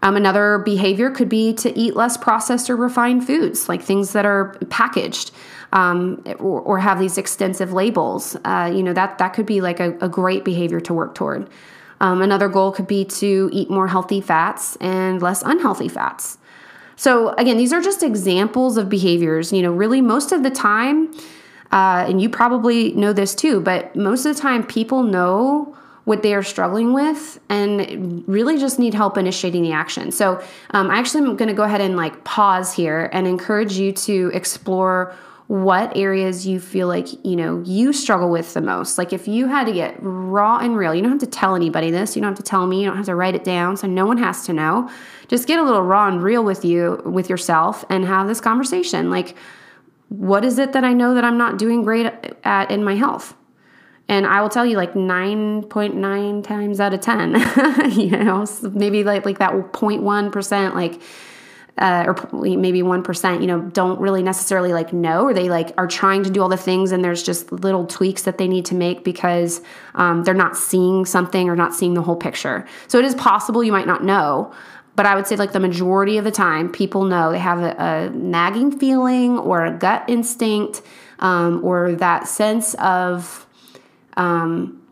um, 0.07 0.17
another 0.17 0.59
behavior 0.59 1.11
could 1.11 1.29
be 1.29 1.53
to 1.55 1.77
eat 1.79 1.97
less 1.97 2.17
processed 2.17 2.71
or 2.71 2.77
refined 2.77 3.27
foods 3.27 3.69
like 3.69 3.83
things 3.83 4.13
that 4.13 4.25
are 4.25 4.57
packaged 4.71 5.33
um, 5.73 6.23
or, 6.39 6.61
or, 6.61 6.79
have 6.79 6.99
these 7.01 7.19
extensive 7.19 7.73
labels 7.73 8.37
uh, 8.45 8.71
you 8.73 8.83
know 8.83 8.93
that 8.93 9.19
that 9.19 9.31
could 9.35 9.47
be 9.47 9.61
like 9.61 9.81
a, 9.81 9.97
a 9.99 10.09
great 10.09 10.45
behavior 10.45 10.81
to 10.81 10.95
work 10.95 11.15
toward 11.15 11.49
um, 12.01 12.21
another 12.21 12.49
goal 12.49 12.73
could 12.73 12.87
be 12.87 13.05
to 13.05 13.49
eat 13.53 13.71
more 13.71 13.89
healthy 13.89 14.21
fats 14.21 14.77
and 14.77 15.23
less 15.23 15.43
unhealthy 15.43 15.89
fats. 15.89 16.39
So, 16.97 17.31
again, 17.31 17.57
these 17.57 17.73
are 17.73 17.81
just 17.81 18.03
examples 18.03 18.77
of 18.77 18.89
behaviors. 18.89 19.53
You 19.53 19.63
know, 19.63 19.73
really, 19.73 20.01
most 20.01 20.33
of 20.33 20.43
the 20.43 20.51
time, 20.51 21.13
uh, 21.73 22.07
and 22.09 22.21
you 22.21 22.29
probably 22.29 22.93
know 22.93 23.13
this 23.13 23.35
too, 23.35 23.61
but 23.61 23.95
most 23.97 24.25
of 24.25 24.35
the 24.35 24.41
time 24.41 24.65
people 24.65 25.03
know 25.03 25.77
what 26.07 26.23
they 26.23 26.35
are 26.35 26.43
struggling 26.43 26.93
with 26.93 27.41
and 27.49 28.23
really 28.29 28.59
just 28.59 28.79
need 28.79 28.95
help 28.95 29.19
initiating 29.19 29.63
the 29.63 29.73
action. 29.73 30.13
So 30.13 30.41
um, 30.71 30.89
I 30.89 30.99
actually 30.99 31.27
am 31.27 31.37
going 31.37 31.49
to 31.49 31.55
go 31.55 31.65
ahead 31.65 31.81
and 31.81 31.97
like 31.97 32.23
pause 32.23 32.73
here 32.73 33.11
and 33.13 33.27
encourage 33.27 33.77
you 33.77 33.91
to 33.93 34.31
explore 34.33 35.13
what 35.49 35.97
areas 35.97 36.47
you 36.47 36.59
feel 36.61 36.89
like 36.89 37.09
you 37.25 37.37
know 37.37 37.61
you 37.65 37.93
struggle 37.93 38.31
with 38.31 38.55
the 38.55 38.61
most. 38.61 38.99
Like 38.99 39.13
if 39.13 39.27
you 39.27 39.49
had 39.49 39.67
to 39.67 39.73
get 39.73 39.97
raw 40.01 40.59
and 40.59 40.77
real 40.77 40.95
you 40.95 41.03
don't 41.03 41.11
have 41.11 41.21
to 41.21 41.27
tell 41.27 41.55
anybody 41.55 41.91
this 41.91 42.17
you 42.17 42.23
don't 42.23 42.31
have 42.31 42.39
to 42.39 42.43
tell 42.43 42.67
me 42.67 42.81
you 42.81 42.87
don't 42.87 42.97
have 42.97 43.07
to 43.07 43.15
write 43.15 43.35
it 43.35 43.45
down 43.45 43.77
so 43.77 43.87
no 43.89 44.07
one 44.07 44.19
has 44.19 44.45
to 44.47 44.53
know. 44.53 44.89
Just 45.29 45.49
get 45.49 45.59
a 45.59 45.63
little 45.63 45.83
raw 45.83 46.09
and 46.09 46.23
real 46.23 46.45
with 46.45 46.65
you 46.65 47.03
with 47.05 47.29
yourself 47.29 47.85
and 47.91 48.05
have 48.05 48.27
this 48.29 48.41
conversation. 48.41 49.11
Like 49.11 49.37
what 50.09 50.45
is 50.45 50.59
it 50.59 50.73
that 50.73 50.85
i 50.85 50.93
know 50.93 51.15
that 51.15 51.25
i'm 51.25 51.37
not 51.37 51.59
doing 51.59 51.83
great 51.83 52.07
at 52.45 52.71
in 52.71 52.85
my 52.85 52.95
health 52.95 53.35
and 54.09 54.27
i 54.27 54.41
will 54.41 54.49
tell 54.49 54.67
you 54.67 54.77
like 54.77 54.95
9.9 54.95 56.45
times 56.45 56.81
out 56.81 56.95
of 56.95 57.01
10 57.01 57.91
you 57.93 58.11
know 58.11 58.47
maybe 58.73 59.05
like 59.05 59.25
like 59.25 59.39
that 59.39 59.53
0.1% 59.53 60.75
like 60.75 61.01
uh, 61.79 62.05
or 62.07 62.57
maybe 62.57 62.81
1% 62.81 63.41
you 63.43 63.47
know 63.47 63.61
don't 63.61 64.01
really 64.01 64.23
necessarily 64.23 64.73
like 64.73 64.95
know 64.95 65.25
or 65.25 65.35
they 65.35 65.51
like 65.51 65.73
are 65.77 65.87
trying 65.87 66.23
to 66.23 66.31
do 66.31 66.41
all 66.41 66.49
the 66.49 66.57
things 66.57 66.91
and 66.91 67.05
there's 67.05 67.23
just 67.23 67.53
little 67.53 67.87
tweaks 67.87 68.23
that 68.23 68.39
they 68.39 68.49
need 68.49 68.65
to 68.65 68.75
make 68.75 69.05
because 69.05 69.61
um, 69.95 70.25
they're 70.25 70.33
not 70.33 70.57
seeing 70.57 71.05
something 71.05 71.51
or 71.51 71.57
not 71.57 71.75
seeing 71.75 71.93
the 71.93 72.01
whole 72.01 72.17
picture. 72.17 72.67
So 72.89 72.99
it 72.99 73.05
is 73.05 73.15
possible 73.15 73.63
you 73.63 73.73
might 73.73 73.87
not 73.87 74.03
know 74.03 74.55
but 74.97 75.05
I 75.05 75.15
would 75.15 75.27
say 75.27 75.37
like 75.37 75.53
the 75.53 75.61
majority 75.61 76.17
of 76.17 76.25
the 76.25 76.31
time, 76.31 76.73
people 76.73 77.05
know 77.05 77.31
they 77.31 77.39
have 77.39 77.61
a, 77.61 77.77
a 77.79 78.11
nagging 78.11 78.77
feeling 78.77 79.39
or 79.39 79.65
a 79.65 79.71
gut 79.71 80.05
instinct 80.09 80.81
um, 81.19 81.63
or 81.63 81.93
that 81.97 82.27
sense 82.27 82.75
of, 82.75 83.46
um, 84.17 84.83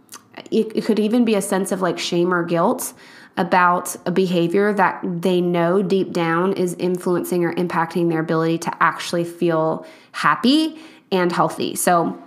it, 0.50 0.76
it 0.76 0.84
could 0.84 0.98
even 0.98 1.24
be 1.24 1.34
a 1.34 1.42
sense 1.42 1.72
of 1.72 1.80
like 1.80 1.98
shame 1.98 2.32
or 2.32 2.44
guilt 2.44 2.92
about 3.36 3.96
a 4.06 4.10
behavior 4.10 4.72
that 4.72 5.00
they 5.02 5.40
know 5.40 5.82
deep 5.82 6.12
down 6.12 6.52
is 6.52 6.74
influencing 6.74 7.44
or 7.44 7.52
impacting 7.54 8.08
their 8.08 8.20
ability 8.20 8.58
to 8.58 8.82
actually 8.82 9.24
feel 9.24 9.84
happy 10.12 10.78
and 11.10 11.32
healthy. 11.32 11.74
So, 11.74 12.20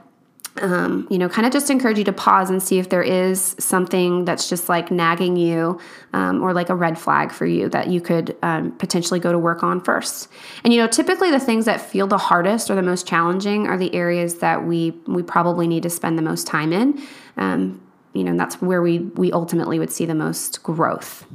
um, 0.62 1.08
you 1.10 1.18
know, 1.18 1.30
kind 1.30 1.46
of 1.46 1.54
just 1.54 1.70
encourage 1.70 1.98
you 1.98 2.04
to 2.06 2.14
pause 2.14 2.50
and 2.50 2.62
see 2.62 2.80
if 2.80 2.90
there 2.90 3.04
is 3.04 3.56
something 3.60 4.26
that's 4.26 4.50
just 4.50 4.70
like 4.70 4.92
nagging 4.92 5.36
you 5.36 5.80
um, 6.14 6.42
or 6.42 6.54
like 6.54 6.70
a 6.70 6.76
red 6.76 6.98
flag 6.98 7.32
for 7.32 7.46
you 7.46 7.70
that 7.70 7.88
you 7.88 8.02
could 8.02 8.36
um, 8.42 8.72
potentially 8.74 9.20
go 9.20 9.32
to 9.32 9.40
work 9.40 9.64
on 9.64 9.82
first. 9.82 10.30
And 10.64 10.74
you 10.74 10.80
know, 10.80 10.88
typically 10.88 11.32
the 11.32 11.40
things 11.40 11.66
that 11.66 11.82
feel 11.82 12.08
the 12.08 12.18
hardest 12.18 12.70
or 12.70 12.76
the 12.76 12.82
most 12.82 13.08
challenging 13.08 13.68
are 13.68 13.78
the 13.78 13.94
areas 13.94 14.36
that 14.40 14.66
we 14.66 14.92
we 15.08 15.24
probably 15.24 15.68
need 15.68 15.84
to 15.84 15.90
spend 15.90 16.18
the 16.18 16.24
most 16.24 16.48
time 16.48 16.74
in. 16.74 17.02
Um, 17.38 17.82
you 18.14 18.24
know, 18.24 18.36
that's 18.36 18.62
where 18.62 18.82
we 18.82 19.00
we 19.00 19.32
ultimately 19.32 19.80
would 19.80 19.92
see 19.92 20.06
the 20.06 20.16
most 20.16 20.64
growth. 20.64 21.26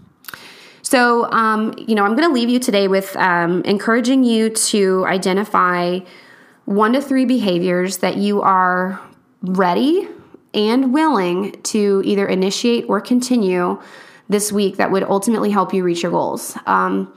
So, 0.83 1.31
um, 1.31 1.75
you 1.79 1.95
know, 1.95 2.05
I'm 2.05 2.17
going 2.17 2.29
to 2.29 2.35
leave 2.35 2.51
you 2.51 2.59
today 2.59 2.87
with 2.87 3.17
um, 3.17 3.63
encouraging 3.63 4.25
you 4.25 4.51
to 4.51 5.07
identify 5.07 6.01
one 6.65 6.93
to 6.93 7.01
three 7.01 7.25
behaviors 7.25 7.99
that 7.99 8.17
you 8.17 8.43
are 8.43 9.01
ready 9.43 10.09
and 10.55 10.93
willing 10.93 11.53
to 11.63 12.03
either 12.05 12.27
initiate 12.27 12.85
or 12.89 13.01
continue 13.01 13.81
this 14.29 14.53
week 14.53 14.77
that 14.77 14.91
would 14.91 15.03
ultimately 15.03 15.51
help 15.51 15.75
you 15.75 15.83
reach 15.83 16.03
your 16.03 16.13
goals. 16.13 16.57
Um, 16.67 17.13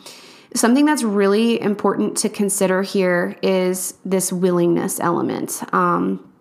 something 0.53 0.86
that's 0.86 1.03
really 1.03 1.62
important 1.62 2.17
to 2.17 2.29
consider 2.29 2.82
here 2.82 3.38
is 3.41 3.96
this 4.05 4.32
willingness 4.32 5.00
element. 5.00 5.62
Um, 5.74 6.32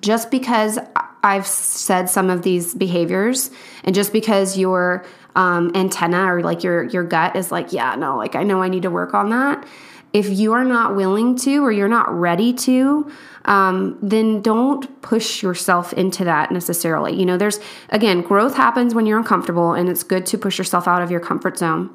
just 0.00 0.30
because 0.30 0.78
I've 1.22 1.46
said 1.46 2.08
some 2.08 2.30
of 2.30 2.42
these 2.42 2.74
behaviors, 2.74 3.50
and 3.84 3.94
just 3.94 4.12
because 4.12 4.56
your 4.56 5.04
um, 5.34 5.72
antenna 5.74 6.32
or 6.32 6.42
like 6.42 6.62
your 6.62 6.84
your 6.84 7.02
gut 7.02 7.34
is 7.36 7.50
like, 7.50 7.72
yeah, 7.72 7.94
no, 7.96 8.16
like 8.16 8.36
I 8.36 8.44
know 8.44 8.62
I 8.62 8.68
need 8.68 8.82
to 8.82 8.90
work 8.90 9.14
on 9.14 9.30
that. 9.30 9.66
If 10.12 10.28
you 10.28 10.52
are 10.52 10.64
not 10.64 10.96
willing 10.96 11.36
to, 11.36 11.64
or 11.64 11.70
you're 11.70 11.88
not 11.88 12.10
ready 12.12 12.52
to, 12.52 13.10
um, 13.44 13.98
then 14.02 14.42
don't 14.42 15.00
push 15.02 15.42
yourself 15.42 15.92
into 15.92 16.24
that 16.24 16.50
necessarily. 16.50 17.18
You 17.18 17.24
know, 17.26 17.36
there's 17.36 17.60
again, 17.90 18.22
growth 18.22 18.54
happens 18.54 18.94
when 18.94 19.06
you're 19.06 19.18
uncomfortable, 19.18 19.72
and 19.74 19.88
it's 19.88 20.02
good 20.02 20.26
to 20.26 20.38
push 20.38 20.58
yourself 20.58 20.88
out 20.88 21.02
of 21.02 21.10
your 21.10 21.20
comfort 21.20 21.58
zone. 21.58 21.94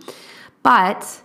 But 0.63 1.21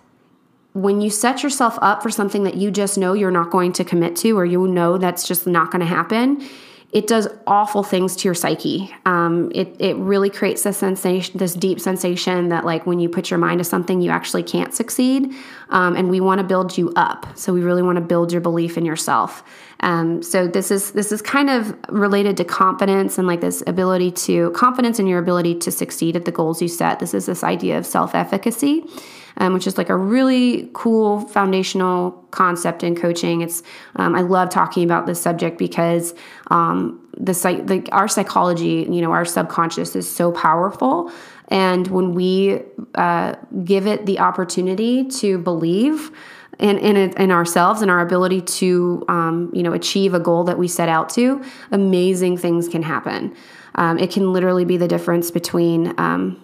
when 0.73 1.01
you 1.01 1.09
set 1.09 1.43
yourself 1.43 1.77
up 1.81 2.01
for 2.01 2.09
something 2.09 2.43
that 2.43 2.55
you 2.55 2.71
just 2.71 2.97
know 2.97 3.13
you're 3.13 3.31
not 3.31 3.51
going 3.51 3.73
to 3.73 3.83
commit 3.83 4.15
to, 4.17 4.37
or 4.37 4.45
you 4.45 4.67
know 4.67 4.97
that's 4.97 5.27
just 5.27 5.47
not 5.47 5.71
going 5.71 5.81
to 5.81 5.85
happen, 5.85 6.47
it 6.91 7.07
does 7.07 7.27
awful 7.47 7.83
things 7.83 8.15
to 8.17 8.27
your 8.27 8.35
psyche. 8.35 8.93
Um, 9.05 9.51
it 9.55 9.75
it 9.79 9.95
really 9.95 10.29
creates 10.29 10.63
this 10.63 10.77
sensation, 10.77 11.37
this 11.37 11.53
deep 11.53 11.79
sensation 11.79 12.49
that 12.49 12.65
like 12.65 12.85
when 12.85 12.99
you 12.99 13.09
put 13.09 13.29
your 13.31 13.39
mind 13.39 13.59
to 13.59 13.63
something, 13.63 14.01
you 14.01 14.11
actually 14.11 14.43
can't 14.43 14.73
succeed. 14.73 15.33
Um, 15.71 15.95
and 15.95 16.09
we 16.09 16.19
want 16.19 16.39
to 16.39 16.43
build 16.43 16.77
you 16.77 16.91
up. 16.95 17.25
So 17.35 17.53
we 17.53 17.61
really 17.61 17.81
want 17.81 17.95
to 17.95 18.01
build 18.01 18.31
your 18.31 18.41
belief 18.41 18.77
in 18.77 18.85
yourself. 18.85 19.43
Um, 19.79 20.21
so 20.21 20.47
this 20.47 20.69
is 20.69 20.91
this 20.91 21.11
is 21.11 21.21
kind 21.21 21.49
of 21.49 21.75
related 21.89 22.37
to 22.37 22.43
confidence 22.43 23.17
and 23.17 23.27
like 23.27 23.41
this 23.41 23.63
ability 23.65 24.11
to 24.11 24.51
confidence 24.51 24.99
in 24.99 25.07
your 25.07 25.19
ability 25.19 25.55
to 25.59 25.71
succeed 25.71 26.15
at 26.15 26.25
the 26.25 26.31
goals 26.31 26.61
you 26.61 26.67
set. 26.67 26.99
This 26.99 27.13
is 27.13 27.25
this 27.25 27.43
idea 27.43 27.77
of 27.77 27.85
self 27.85 28.13
efficacy 28.13 28.85
um, 29.37 29.53
which 29.53 29.67
is 29.67 29.77
like 29.77 29.89
a 29.89 29.95
really 29.95 30.69
cool 30.73 31.21
foundational 31.27 32.11
concept 32.31 32.83
in 32.83 32.95
coaching. 32.95 33.41
It's 33.41 33.63
um, 33.95 34.15
I 34.15 34.21
love 34.21 34.49
talking 34.49 34.83
about 34.83 35.05
this 35.05 35.21
subject 35.21 35.57
because 35.57 36.13
um, 36.49 37.05
the, 37.17 37.33
the 37.33 37.87
our 37.91 38.07
psychology, 38.07 38.87
you 38.89 39.01
know, 39.01 39.11
our 39.11 39.25
subconscious 39.25 39.95
is 39.95 40.09
so 40.09 40.31
powerful, 40.31 41.11
and 41.47 41.87
when 41.87 42.13
we 42.13 42.61
uh, 42.95 43.35
give 43.63 43.87
it 43.87 44.05
the 44.05 44.19
opportunity 44.19 45.05
to 45.05 45.37
believe. 45.37 46.11
In, 46.59 46.77
in, 46.77 46.95
in 46.95 47.31
ourselves 47.31 47.81
and 47.81 47.89
our 47.89 48.01
ability 48.01 48.41
to 48.41 49.03
um, 49.07 49.49
you 49.51 49.63
know 49.63 49.73
achieve 49.73 50.13
a 50.13 50.19
goal 50.19 50.43
that 50.43 50.59
we 50.59 50.67
set 50.67 50.89
out 50.89 51.09
to 51.11 51.43
amazing 51.71 52.37
things 52.37 52.67
can 52.67 52.83
happen 52.83 53.35
um, 53.75 53.97
it 53.97 54.11
can 54.11 54.31
literally 54.31 54.65
be 54.65 54.77
the 54.77 54.87
difference 54.87 55.31
between 55.31 55.93
um, 55.97 56.40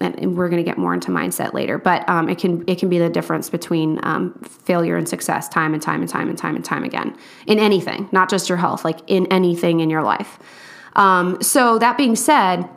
and, 0.00 0.36
we're 0.36 0.48
going 0.48 0.62
to 0.62 0.68
get 0.68 0.78
more 0.78 0.94
into 0.94 1.10
mindset 1.10 1.52
later 1.52 1.78
but 1.78 2.08
um, 2.08 2.28
it 2.28 2.38
can 2.38 2.64
it 2.66 2.78
can 2.78 2.88
be 2.88 2.98
the 2.98 3.08
difference 3.08 3.48
between 3.48 3.98
um, 4.02 4.32
failure 4.42 4.96
and 4.96 5.08
success 5.08 5.48
time 5.48 5.72
and 5.72 5.82
time 5.82 6.00
and 6.00 6.10
time 6.10 6.28
and 6.28 6.38
time 6.38 6.56
and 6.56 6.64
time 6.64 6.84
again 6.84 7.16
in 7.46 7.58
anything 7.58 8.08
not 8.12 8.28
just 8.28 8.48
your 8.48 8.58
health 8.58 8.84
like 8.84 8.98
in 9.06 9.26
anything 9.32 9.80
in 9.80 9.90
your 9.90 10.02
life. 10.02 10.38
Um, 10.94 11.42
so 11.42 11.78
that 11.78 11.96
being 11.98 12.16
said 12.16 12.68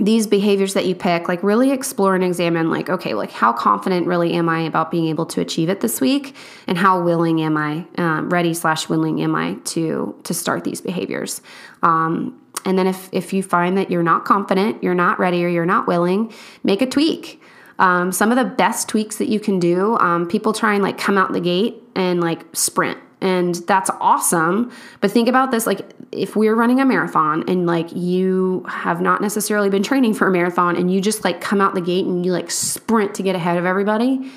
these 0.00 0.26
behaviors 0.26 0.74
that 0.74 0.86
you 0.86 0.94
pick 0.94 1.28
like 1.28 1.42
really 1.42 1.70
explore 1.70 2.14
and 2.14 2.24
examine 2.24 2.70
like 2.70 2.88
okay 2.88 3.12
like 3.12 3.30
how 3.30 3.52
confident 3.52 4.06
really 4.06 4.32
am 4.32 4.48
i 4.48 4.60
about 4.60 4.90
being 4.90 5.06
able 5.08 5.26
to 5.26 5.40
achieve 5.40 5.68
it 5.68 5.80
this 5.80 6.00
week? 6.00 6.34
And 6.66 6.78
how 6.78 7.00
willing 7.02 7.40
am 7.42 7.56
i 7.56 7.86
um, 7.98 8.30
ready 8.30 8.54
slash 8.54 8.88
willing 8.88 9.20
am 9.22 9.34
i 9.34 9.54
to 9.66 10.18
to 10.24 10.34
start 10.34 10.64
these 10.64 10.80
behaviors? 10.80 11.42
Um, 11.82 12.39
and 12.64 12.78
then 12.78 12.86
if 12.86 13.08
if 13.12 13.32
you 13.32 13.42
find 13.42 13.76
that 13.76 13.90
you're 13.90 14.02
not 14.02 14.24
confident 14.24 14.82
you're 14.82 14.94
not 14.94 15.18
ready 15.18 15.44
or 15.44 15.48
you're 15.48 15.66
not 15.66 15.86
willing 15.86 16.32
make 16.62 16.82
a 16.82 16.86
tweak. 16.86 17.40
Um, 17.78 18.12
some 18.12 18.30
of 18.30 18.36
the 18.36 18.44
best 18.44 18.90
tweaks 18.90 19.16
that 19.16 19.28
you 19.28 19.40
can 19.40 19.58
do 19.58 19.96
um, 19.98 20.28
people 20.28 20.52
try 20.52 20.74
and 20.74 20.82
like 20.82 20.98
come 20.98 21.16
out 21.16 21.32
the 21.32 21.40
gate 21.40 21.82
and 21.94 22.20
like 22.20 22.44
sprint. 22.54 22.98
And 23.22 23.54
that's 23.54 23.90
awesome. 24.00 24.70
But 25.00 25.10
think 25.10 25.28
about 25.28 25.50
this 25.50 25.66
like 25.66 25.90
if 26.12 26.36
we're 26.36 26.54
running 26.54 26.80
a 26.80 26.84
marathon 26.84 27.44
and 27.48 27.66
like 27.66 27.90
you 27.94 28.66
have 28.68 29.00
not 29.00 29.22
necessarily 29.22 29.70
been 29.70 29.82
training 29.82 30.14
for 30.14 30.26
a 30.26 30.30
marathon 30.30 30.76
and 30.76 30.92
you 30.92 31.00
just 31.00 31.24
like 31.24 31.40
come 31.40 31.60
out 31.60 31.74
the 31.74 31.80
gate 31.80 32.04
and 32.04 32.24
you 32.24 32.32
like 32.32 32.50
sprint 32.50 33.14
to 33.14 33.22
get 33.22 33.34
ahead 33.34 33.56
of 33.56 33.64
everybody 33.64 34.30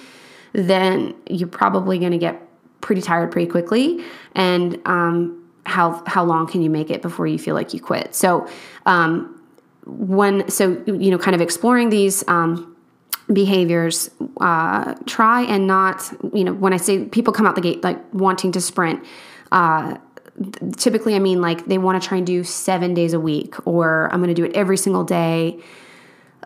then 0.53 1.15
you're 1.29 1.49
probably 1.49 1.99
going 1.99 2.11
to 2.11 2.17
get 2.17 2.41
pretty 2.81 3.01
tired 3.01 3.31
pretty 3.31 3.49
quickly. 3.49 4.03
And 4.35 4.79
um, 4.85 5.42
how 5.65 6.03
how 6.05 6.23
long 6.23 6.47
can 6.47 6.61
you 6.61 6.69
make 6.69 6.89
it 6.89 7.01
before 7.01 7.27
you 7.27 7.39
feel 7.39 7.55
like 7.55 7.73
you 7.73 7.79
quit? 7.79 8.13
So 8.15 8.47
um, 8.85 9.41
when 9.85 10.49
so 10.49 10.81
you 10.85 11.11
know 11.11 11.17
kind 11.17 11.35
of 11.35 11.41
exploring 11.41 11.89
these 11.89 12.23
um, 12.27 12.75
behaviors 13.31 14.09
uh, 14.41 14.95
try 15.05 15.41
and 15.43 15.67
not 15.67 16.11
you 16.33 16.43
know 16.43 16.53
when 16.53 16.73
i 16.73 16.77
say 16.77 17.05
people 17.05 17.33
come 17.33 17.45
out 17.45 17.55
the 17.55 17.61
gate 17.61 17.83
like 17.83 17.97
wanting 18.13 18.51
to 18.51 18.59
sprint 18.59 19.03
uh, 19.51 19.97
typically 20.75 21.15
i 21.15 21.19
mean 21.19 21.41
like 21.41 21.65
they 21.65 21.77
want 21.77 22.01
to 22.01 22.05
try 22.05 22.17
and 22.17 22.27
do 22.27 22.43
seven 22.43 22.93
days 22.93 23.13
a 23.13 23.19
week 23.19 23.55
or 23.65 24.09
i'm 24.11 24.19
going 24.19 24.33
to 24.33 24.33
do 24.33 24.43
it 24.43 24.53
every 24.55 24.77
single 24.77 25.03
day 25.03 25.57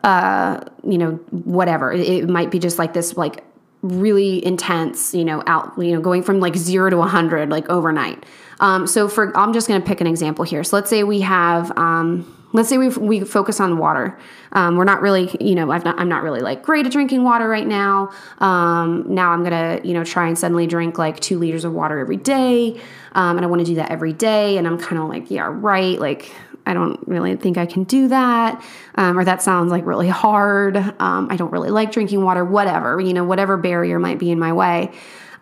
uh, 0.03 0.63
you 0.83 0.97
know 0.97 1.12
whatever. 1.31 1.91
It, 1.91 2.07
it 2.07 2.29
might 2.29 2.51
be 2.51 2.59
just 2.59 2.79
like 2.79 2.93
this 2.93 3.17
like 3.17 3.43
really 3.83 4.43
intense 4.45 5.13
you 5.13 5.24
know 5.24 5.43
out 5.45 5.71
you 5.77 5.91
know 5.93 6.01
going 6.01 6.24
from 6.24 6.39
like 6.39 6.55
zero 6.55 6.89
to 6.89 6.97
100 6.97 7.50
like 7.50 7.69
overnight 7.69 8.25
um, 8.60 8.88
so 8.88 9.08
for 9.08 9.36
i'm 9.38 9.54
just 9.54 9.68
going 9.68 9.82
to 9.82 9.88
pick 9.88 10.02
an 10.02 10.08
example 10.08 10.44
here 10.44 10.64
so 10.64 10.76
let's 10.76 10.90
say 10.90 11.04
we 11.04 11.22
have 11.22 11.72
um, 11.78 12.26
let's 12.54 12.70
say 12.70 12.78
we, 12.78 12.90
we 12.90 13.20
focus 13.22 13.60
on 13.60 13.78
water. 13.78 14.18
Um, 14.52 14.78
we're 14.78 14.86
not 14.86 15.02
really, 15.02 15.36
you 15.40 15.56
know, 15.56 15.70
i 15.72 16.02
am 16.02 16.10
not 16.10 16.24
really 16.24 16.40
like 16.40 16.64
great 16.64 16.86
at 16.86 16.92
drinking 16.92 17.24
water 17.24 17.48
right 17.48 17.68
now. 17.68 18.12
Um, 18.40 19.06
now 19.14 19.32
I'm 19.32 19.44
gonna, 19.44 19.82
you 19.84 19.94
know, 19.94 20.04
try 20.04 20.28
and 20.28 20.38
suddenly 20.38 20.68
drink 20.68 20.98
like 20.98 21.20
two 21.20 21.38
liters 21.38 21.66
of 21.66 21.74
water 21.74 22.00
every 22.00 22.18
day, 22.18 22.80
um, 23.14 23.38
and 23.38 23.46
I 23.46 23.48
want 23.48 23.62
to 23.62 23.66
do 23.66 23.76
that 23.76 23.92
every 23.92 24.14
day. 24.14 24.58
And 24.58 24.68
I'm 24.68 24.78
kind 24.78 25.02
of 25.02 25.08
like, 25.08 25.32
yeah, 25.32 25.50
right, 25.50 26.00
like. 26.00 26.34
I 26.66 26.74
don't 26.74 27.00
really 27.08 27.38
think 27.38 27.58
I 27.58 27.66
can 27.66 27.86
do 27.86 28.10
that, 28.10 28.62
um, 28.96 29.18
or 29.18 29.24
that 29.24 29.42
sounds 29.42 29.72
like 29.72 29.86
really 29.86 30.10
hard. 30.10 30.76
I 30.76 31.36
don't 31.38 31.54
really 31.54 31.70
like 31.70 31.94
drinking 31.94 32.26
water, 32.26 32.44
whatever, 32.44 33.00
you 33.00 33.14
know, 33.14 33.24
whatever 33.24 33.56
barrier 33.56 34.00
might 34.00 34.20
be 34.20 34.32
in 34.32 34.38
my 34.38 34.52
way. 34.52 34.92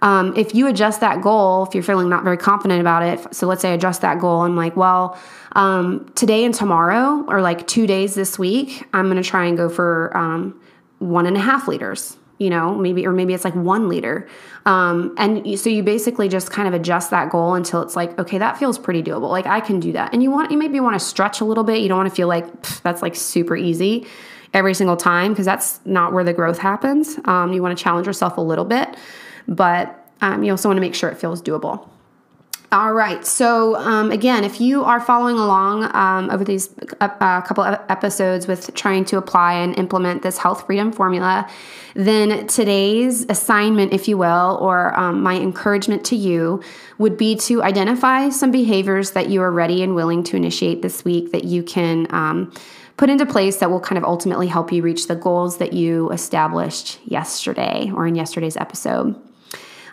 Um, 0.05 0.37
if 0.37 0.53
you 0.53 0.67
adjust 0.67 1.01
that 1.01 1.21
goal, 1.21 1.65
if 1.65 1.73
you're 1.73 1.83
feeling 1.83 2.09
not 2.09 2.23
very 2.23 2.37
confident 2.37 2.79
about 2.79 3.01
it, 3.01 3.35
so 3.35 3.47
let's 3.47 3.63
say 3.63 3.73
adjust 3.73 4.01
that 4.01 4.19
goal, 4.19 4.41
I'm 4.41 4.55
like, 4.55 4.77
well, 4.77 5.17
um, 5.53 6.11
today 6.13 6.45
and 6.45 6.53
tomorrow, 6.53 7.25
or 7.27 7.41
like 7.41 7.65
two 7.65 7.87
days 7.87 8.13
this 8.13 8.37
week, 8.37 8.87
I'm 8.93 9.09
going 9.09 9.21
to 9.21 9.27
try 9.27 9.45
and 9.45 9.57
go 9.57 9.67
for 9.67 10.15
um, 10.15 10.61
one 10.99 11.25
and 11.25 11.35
a 11.35 11.39
half 11.39 11.67
liters. 11.67 12.17
You 12.37 12.49
know, 12.49 12.75
maybe 12.75 13.07
or 13.07 13.13
maybe 13.13 13.33
it's 13.33 13.45
like 13.45 13.55
one 13.55 13.87
liter, 13.87 14.27
um, 14.65 15.15
and 15.17 15.57
so 15.57 15.69
you 15.69 15.83
basically 15.83 16.27
just 16.27 16.51
kind 16.51 16.67
of 16.67 16.73
adjust 16.73 17.09
that 17.11 17.29
goal 17.29 17.55
until 17.55 17.81
it's 17.81 17.95
like, 17.95 18.19
okay, 18.19 18.37
that 18.39 18.57
feels 18.57 18.77
pretty 18.77 19.01
doable. 19.01 19.29
Like 19.29 19.45
I 19.45 19.61
can 19.61 19.79
do 19.79 19.93
that, 19.93 20.11
and 20.11 20.21
you 20.21 20.31
want 20.31 20.51
you 20.51 20.57
maybe 20.57 20.81
want 20.81 20.99
to 20.99 21.05
stretch 21.05 21.39
a 21.39 21.45
little 21.45 21.63
bit. 21.63 21.79
You 21.79 21.87
don't 21.87 21.97
want 21.97 22.09
to 22.09 22.15
feel 22.15 22.27
like 22.27 22.45
that's 22.83 23.01
like 23.01 23.15
super 23.15 23.55
easy 23.55 24.05
every 24.53 24.73
single 24.73 24.97
time 24.97 25.31
because 25.31 25.45
that's 25.45 25.79
not 25.85 26.11
where 26.11 26.25
the 26.25 26.33
growth 26.33 26.57
happens. 26.57 27.17
Um, 27.23 27.53
you 27.53 27.61
want 27.61 27.77
to 27.77 27.81
challenge 27.81 28.05
yourself 28.05 28.35
a 28.35 28.41
little 28.41 28.65
bit, 28.65 28.97
but 29.47 30.09
um, 30.21 30.43
you 30.43 30.51
also 30.51 30.69
want 30.69 30.77
to 30.77 30.81
make 30.81 30.95
sure 30.95 31.09
it 31.09 31.17
feels 31.17 31.41
doable. 31.41 31.87
All 32.71 32.93
right. 32.93 33.25
So, 33.25 33.75
um, 33.75 34.11
again, 34.11 34.43
if 34.43 34.59
you 34.59 34.83
are 34.83 34.99
following 34.99 35.37
along 35.37 35.95
um, 35.95 36.29
over 36.29 36.43
these 36.43 36.69
uh, 36.99 37.07
uh, 37.21 37.41
couple 37.41 37.63
of 37.63 37.79
episodes 37.89 38.47
with 38.47 38.73
trying 38.73 39.05
to 39.05 39.17
apply 39.17 39.53
and 39.53 39.77
implement 39.77 40.23
this 40.23 40.37
health 40.37 40.65
freedom 40.65 40.91
formula, 40.91 41.47
then 41.93 42.47
today's 42.47 43.25
assignment, 43.29 43.93
if 43.93 44.07
you 44.07 44.17
will, 44.17 44.57
or 44.59 44.97
um, 44.99 45.21
my 45.21 45.35
encouragement 45.35 46.03
to 46.07 46.15
you 46.15 46.61
would 46.97 47.17
be 47.17 47.35
to 47.35 47.63
identify 47.63 48.29
some 48.29 48.51
behaviors 48.51 49.11
that 49.11 49.29
you 49.29 49.41
are 49.41 49.51
ready 49.51 49.83
and 49.83 49.95
willing 49.95 50.23
to 50.23 50.35
initiate 50.35 50.81
this 50.81 51.05
week 51.05 51.31
that 51.31 51.45
you 51.45 51.61
can 51.63 52.07
um, 52.09 52.51
put 52.97 53.09
into 53.09 53.25
place 53.25 53.57
that 53.57 53.69
will 53.69 53.79
kind 53.79 53.97
of 53.97 54.03
ultimately 54.03 54.47
help 54.47 54.71
you 54.71 54.81
reach 54.81 55.07
the 55.07 55.15
goals 55.15 55.59
that 55.59 55.71
you 55.71 56.09
established 56.11 56.99
yesterday 57.05 57.91
or 57.95 58.07
in 58.07 58.15
yesterday's 58.15 58.57
episode. 58.57 59.15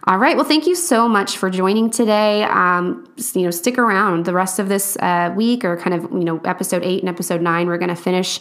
All 0.04 0.18
right. 0.18 0.34
Well, 0.34 0.44
thank 0.44 0.66
you 0.66 0.74
so 0.74 1.08
much 1.08 1.36
for 1.36 1.48
joining 1.48 1.88
today. 1.88 2.42
Um, 2.42 3.06
you 3.34 3.42
know, 3.42 3.52
stick 3.52 3.78
around 3.78 4.24
the 4.24 4.32
rest 4.32 4.58
of 4.58 4.68
this 4.68 4.96
uh, 4.96 5.32
week, 5.36 5.64
or 5.64 5.76
kind 5.76 5.94
of 5.94 6.10
you 6.10 6.24
know, 6.24 6.40
episode 6.40 6.82
eight 6.82 7.00
and 7.00 7.08
episode 7.08 7.40
nine. 7.40 7.68
We're 7.68 7.78
going 7.78 7.88
to 7.88 7.94
finish 7.94 8.40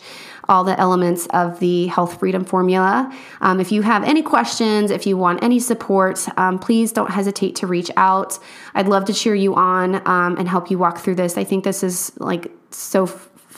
all 0.49 0.63
the 0.63 0.79
elements 0.79 1.27
of 1.27 1.59
the 1.59 1.85
health 1.85 2.19
freedom 2.19 2.45
formula. 2.45 3.15
Um, 3.41 3.59
if 3.59 3.71
you 3.71 3.83
have 3.83 4.03
any 4.03 4.23
questions, 4.23 4.89
if 4.89 5.05
you 5.05 5.17
want 5.17 5.43
any 5.43 5.59
support, 5.59 6.27
um, 6.35 6.57
please 6.57 6.91
don't 6.91 7.11
hesitate 7.11 7.55
to 7.57 7.67
reach 7.67 7.91
out. 7.95 8.39
I'd 8.73 8.87
love 8.87 9.05
to 9.05 9.13
cheer 9.13 9.35
you 9.35 9.53
on 9.53 9.95
um, 10.07 10.37
and 10.37 10.49
help 10.49 10.71
you 10.71 10.79
walk 10.79 10.97
through 10.97 11.15
this. 11.15 11.37
I 11.37 11.43
think 11.43 11.63
this 11.63 11.83
is 11.83 12.11
like 12.17 12.51
so 12.71 13.05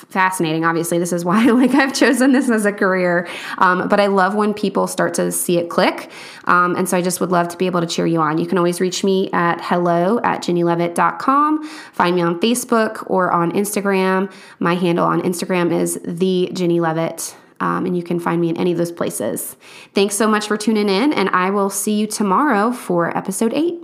fascinating. 0.10 0.66
Obviously, 0.66 1.00
this 1.00 1.14
is 1.14 1.26
why 1.26 1.46
like 1.52 1.74
I've 1.76 1.94
chosen 1.94 2.32
this 2.32 2.50
as 2.50 2.66
a 2.66 2.72
career. 2.72 3.28
Um, 3.58 3.88
but 3.88 4.00
I 4.00 4.08
love 4.08 4.36
when 4.36 4.54
people 4.54 4.88
start 4.88 5.14
to 5.16 5.32
see 5.32 5.58
it 5.58 5.70
click. 5.70 6.12
Um, 6.46 6.76
and 6.76 6.88
so 6.88 6.98
I 6.98 7.02
just 7.02 7.20
would 7.20 7.32
love 7.32 7.48
to 7.50 7.58
be 7.58 7.66
able 7.66 7.82
to 7.82 7.88
cheer 7.88 8.06
you 8.06 8.20
on. 8.20 8.38
You 8.38 8.46
can 8.46 8.58
always 8.58 8.82
reach 8.82 9.04
me 9.04 9.30
at 9.32 9.62
hello 9.62 10.20
at 10.24 10.42
jennylevitt.com. 10.44 11.64
Find 11.64 12.16
me 12.16 12.22
on 12.22 12.40
Facebook 12.40 13.04
or 13.10 13.32
on 13.32 13.52
Instagram. 13.54 14.32
My 14.60 14.76
handle 14.76 15.06
on 15.06 15.22
Instagram 15.22 15.74
is 15.74 16.00
the 16.04 16.50
Jenny 16.54 16.80
Levitt. 16.80 17.36
Um, 17.60 17.86
and 17.86 17.96
you 17.96 18.04
can 18.04 18.20
find 18.20 18.42
me 18.42 18.50
in 18.50 18.58
any 18.58 18.74
of 18.74 18.78
those 18.78 18.92
places. 18.92 19.56
Thanks 19.94 20.16
so 20.16 20.28
much 20.28 20.48
for 20.48 20.58
tuning 20.58 20.90
in, 20.90 21.14
and 21.14 21.30
I 21.30 21.50
will 21.50 21.70
see 21.70 21.94
you 21.94 22.08
tomorrow 22.08 22.74
for 22.74 23.16
episode 23.16 23.54
eight. 23.54 23.80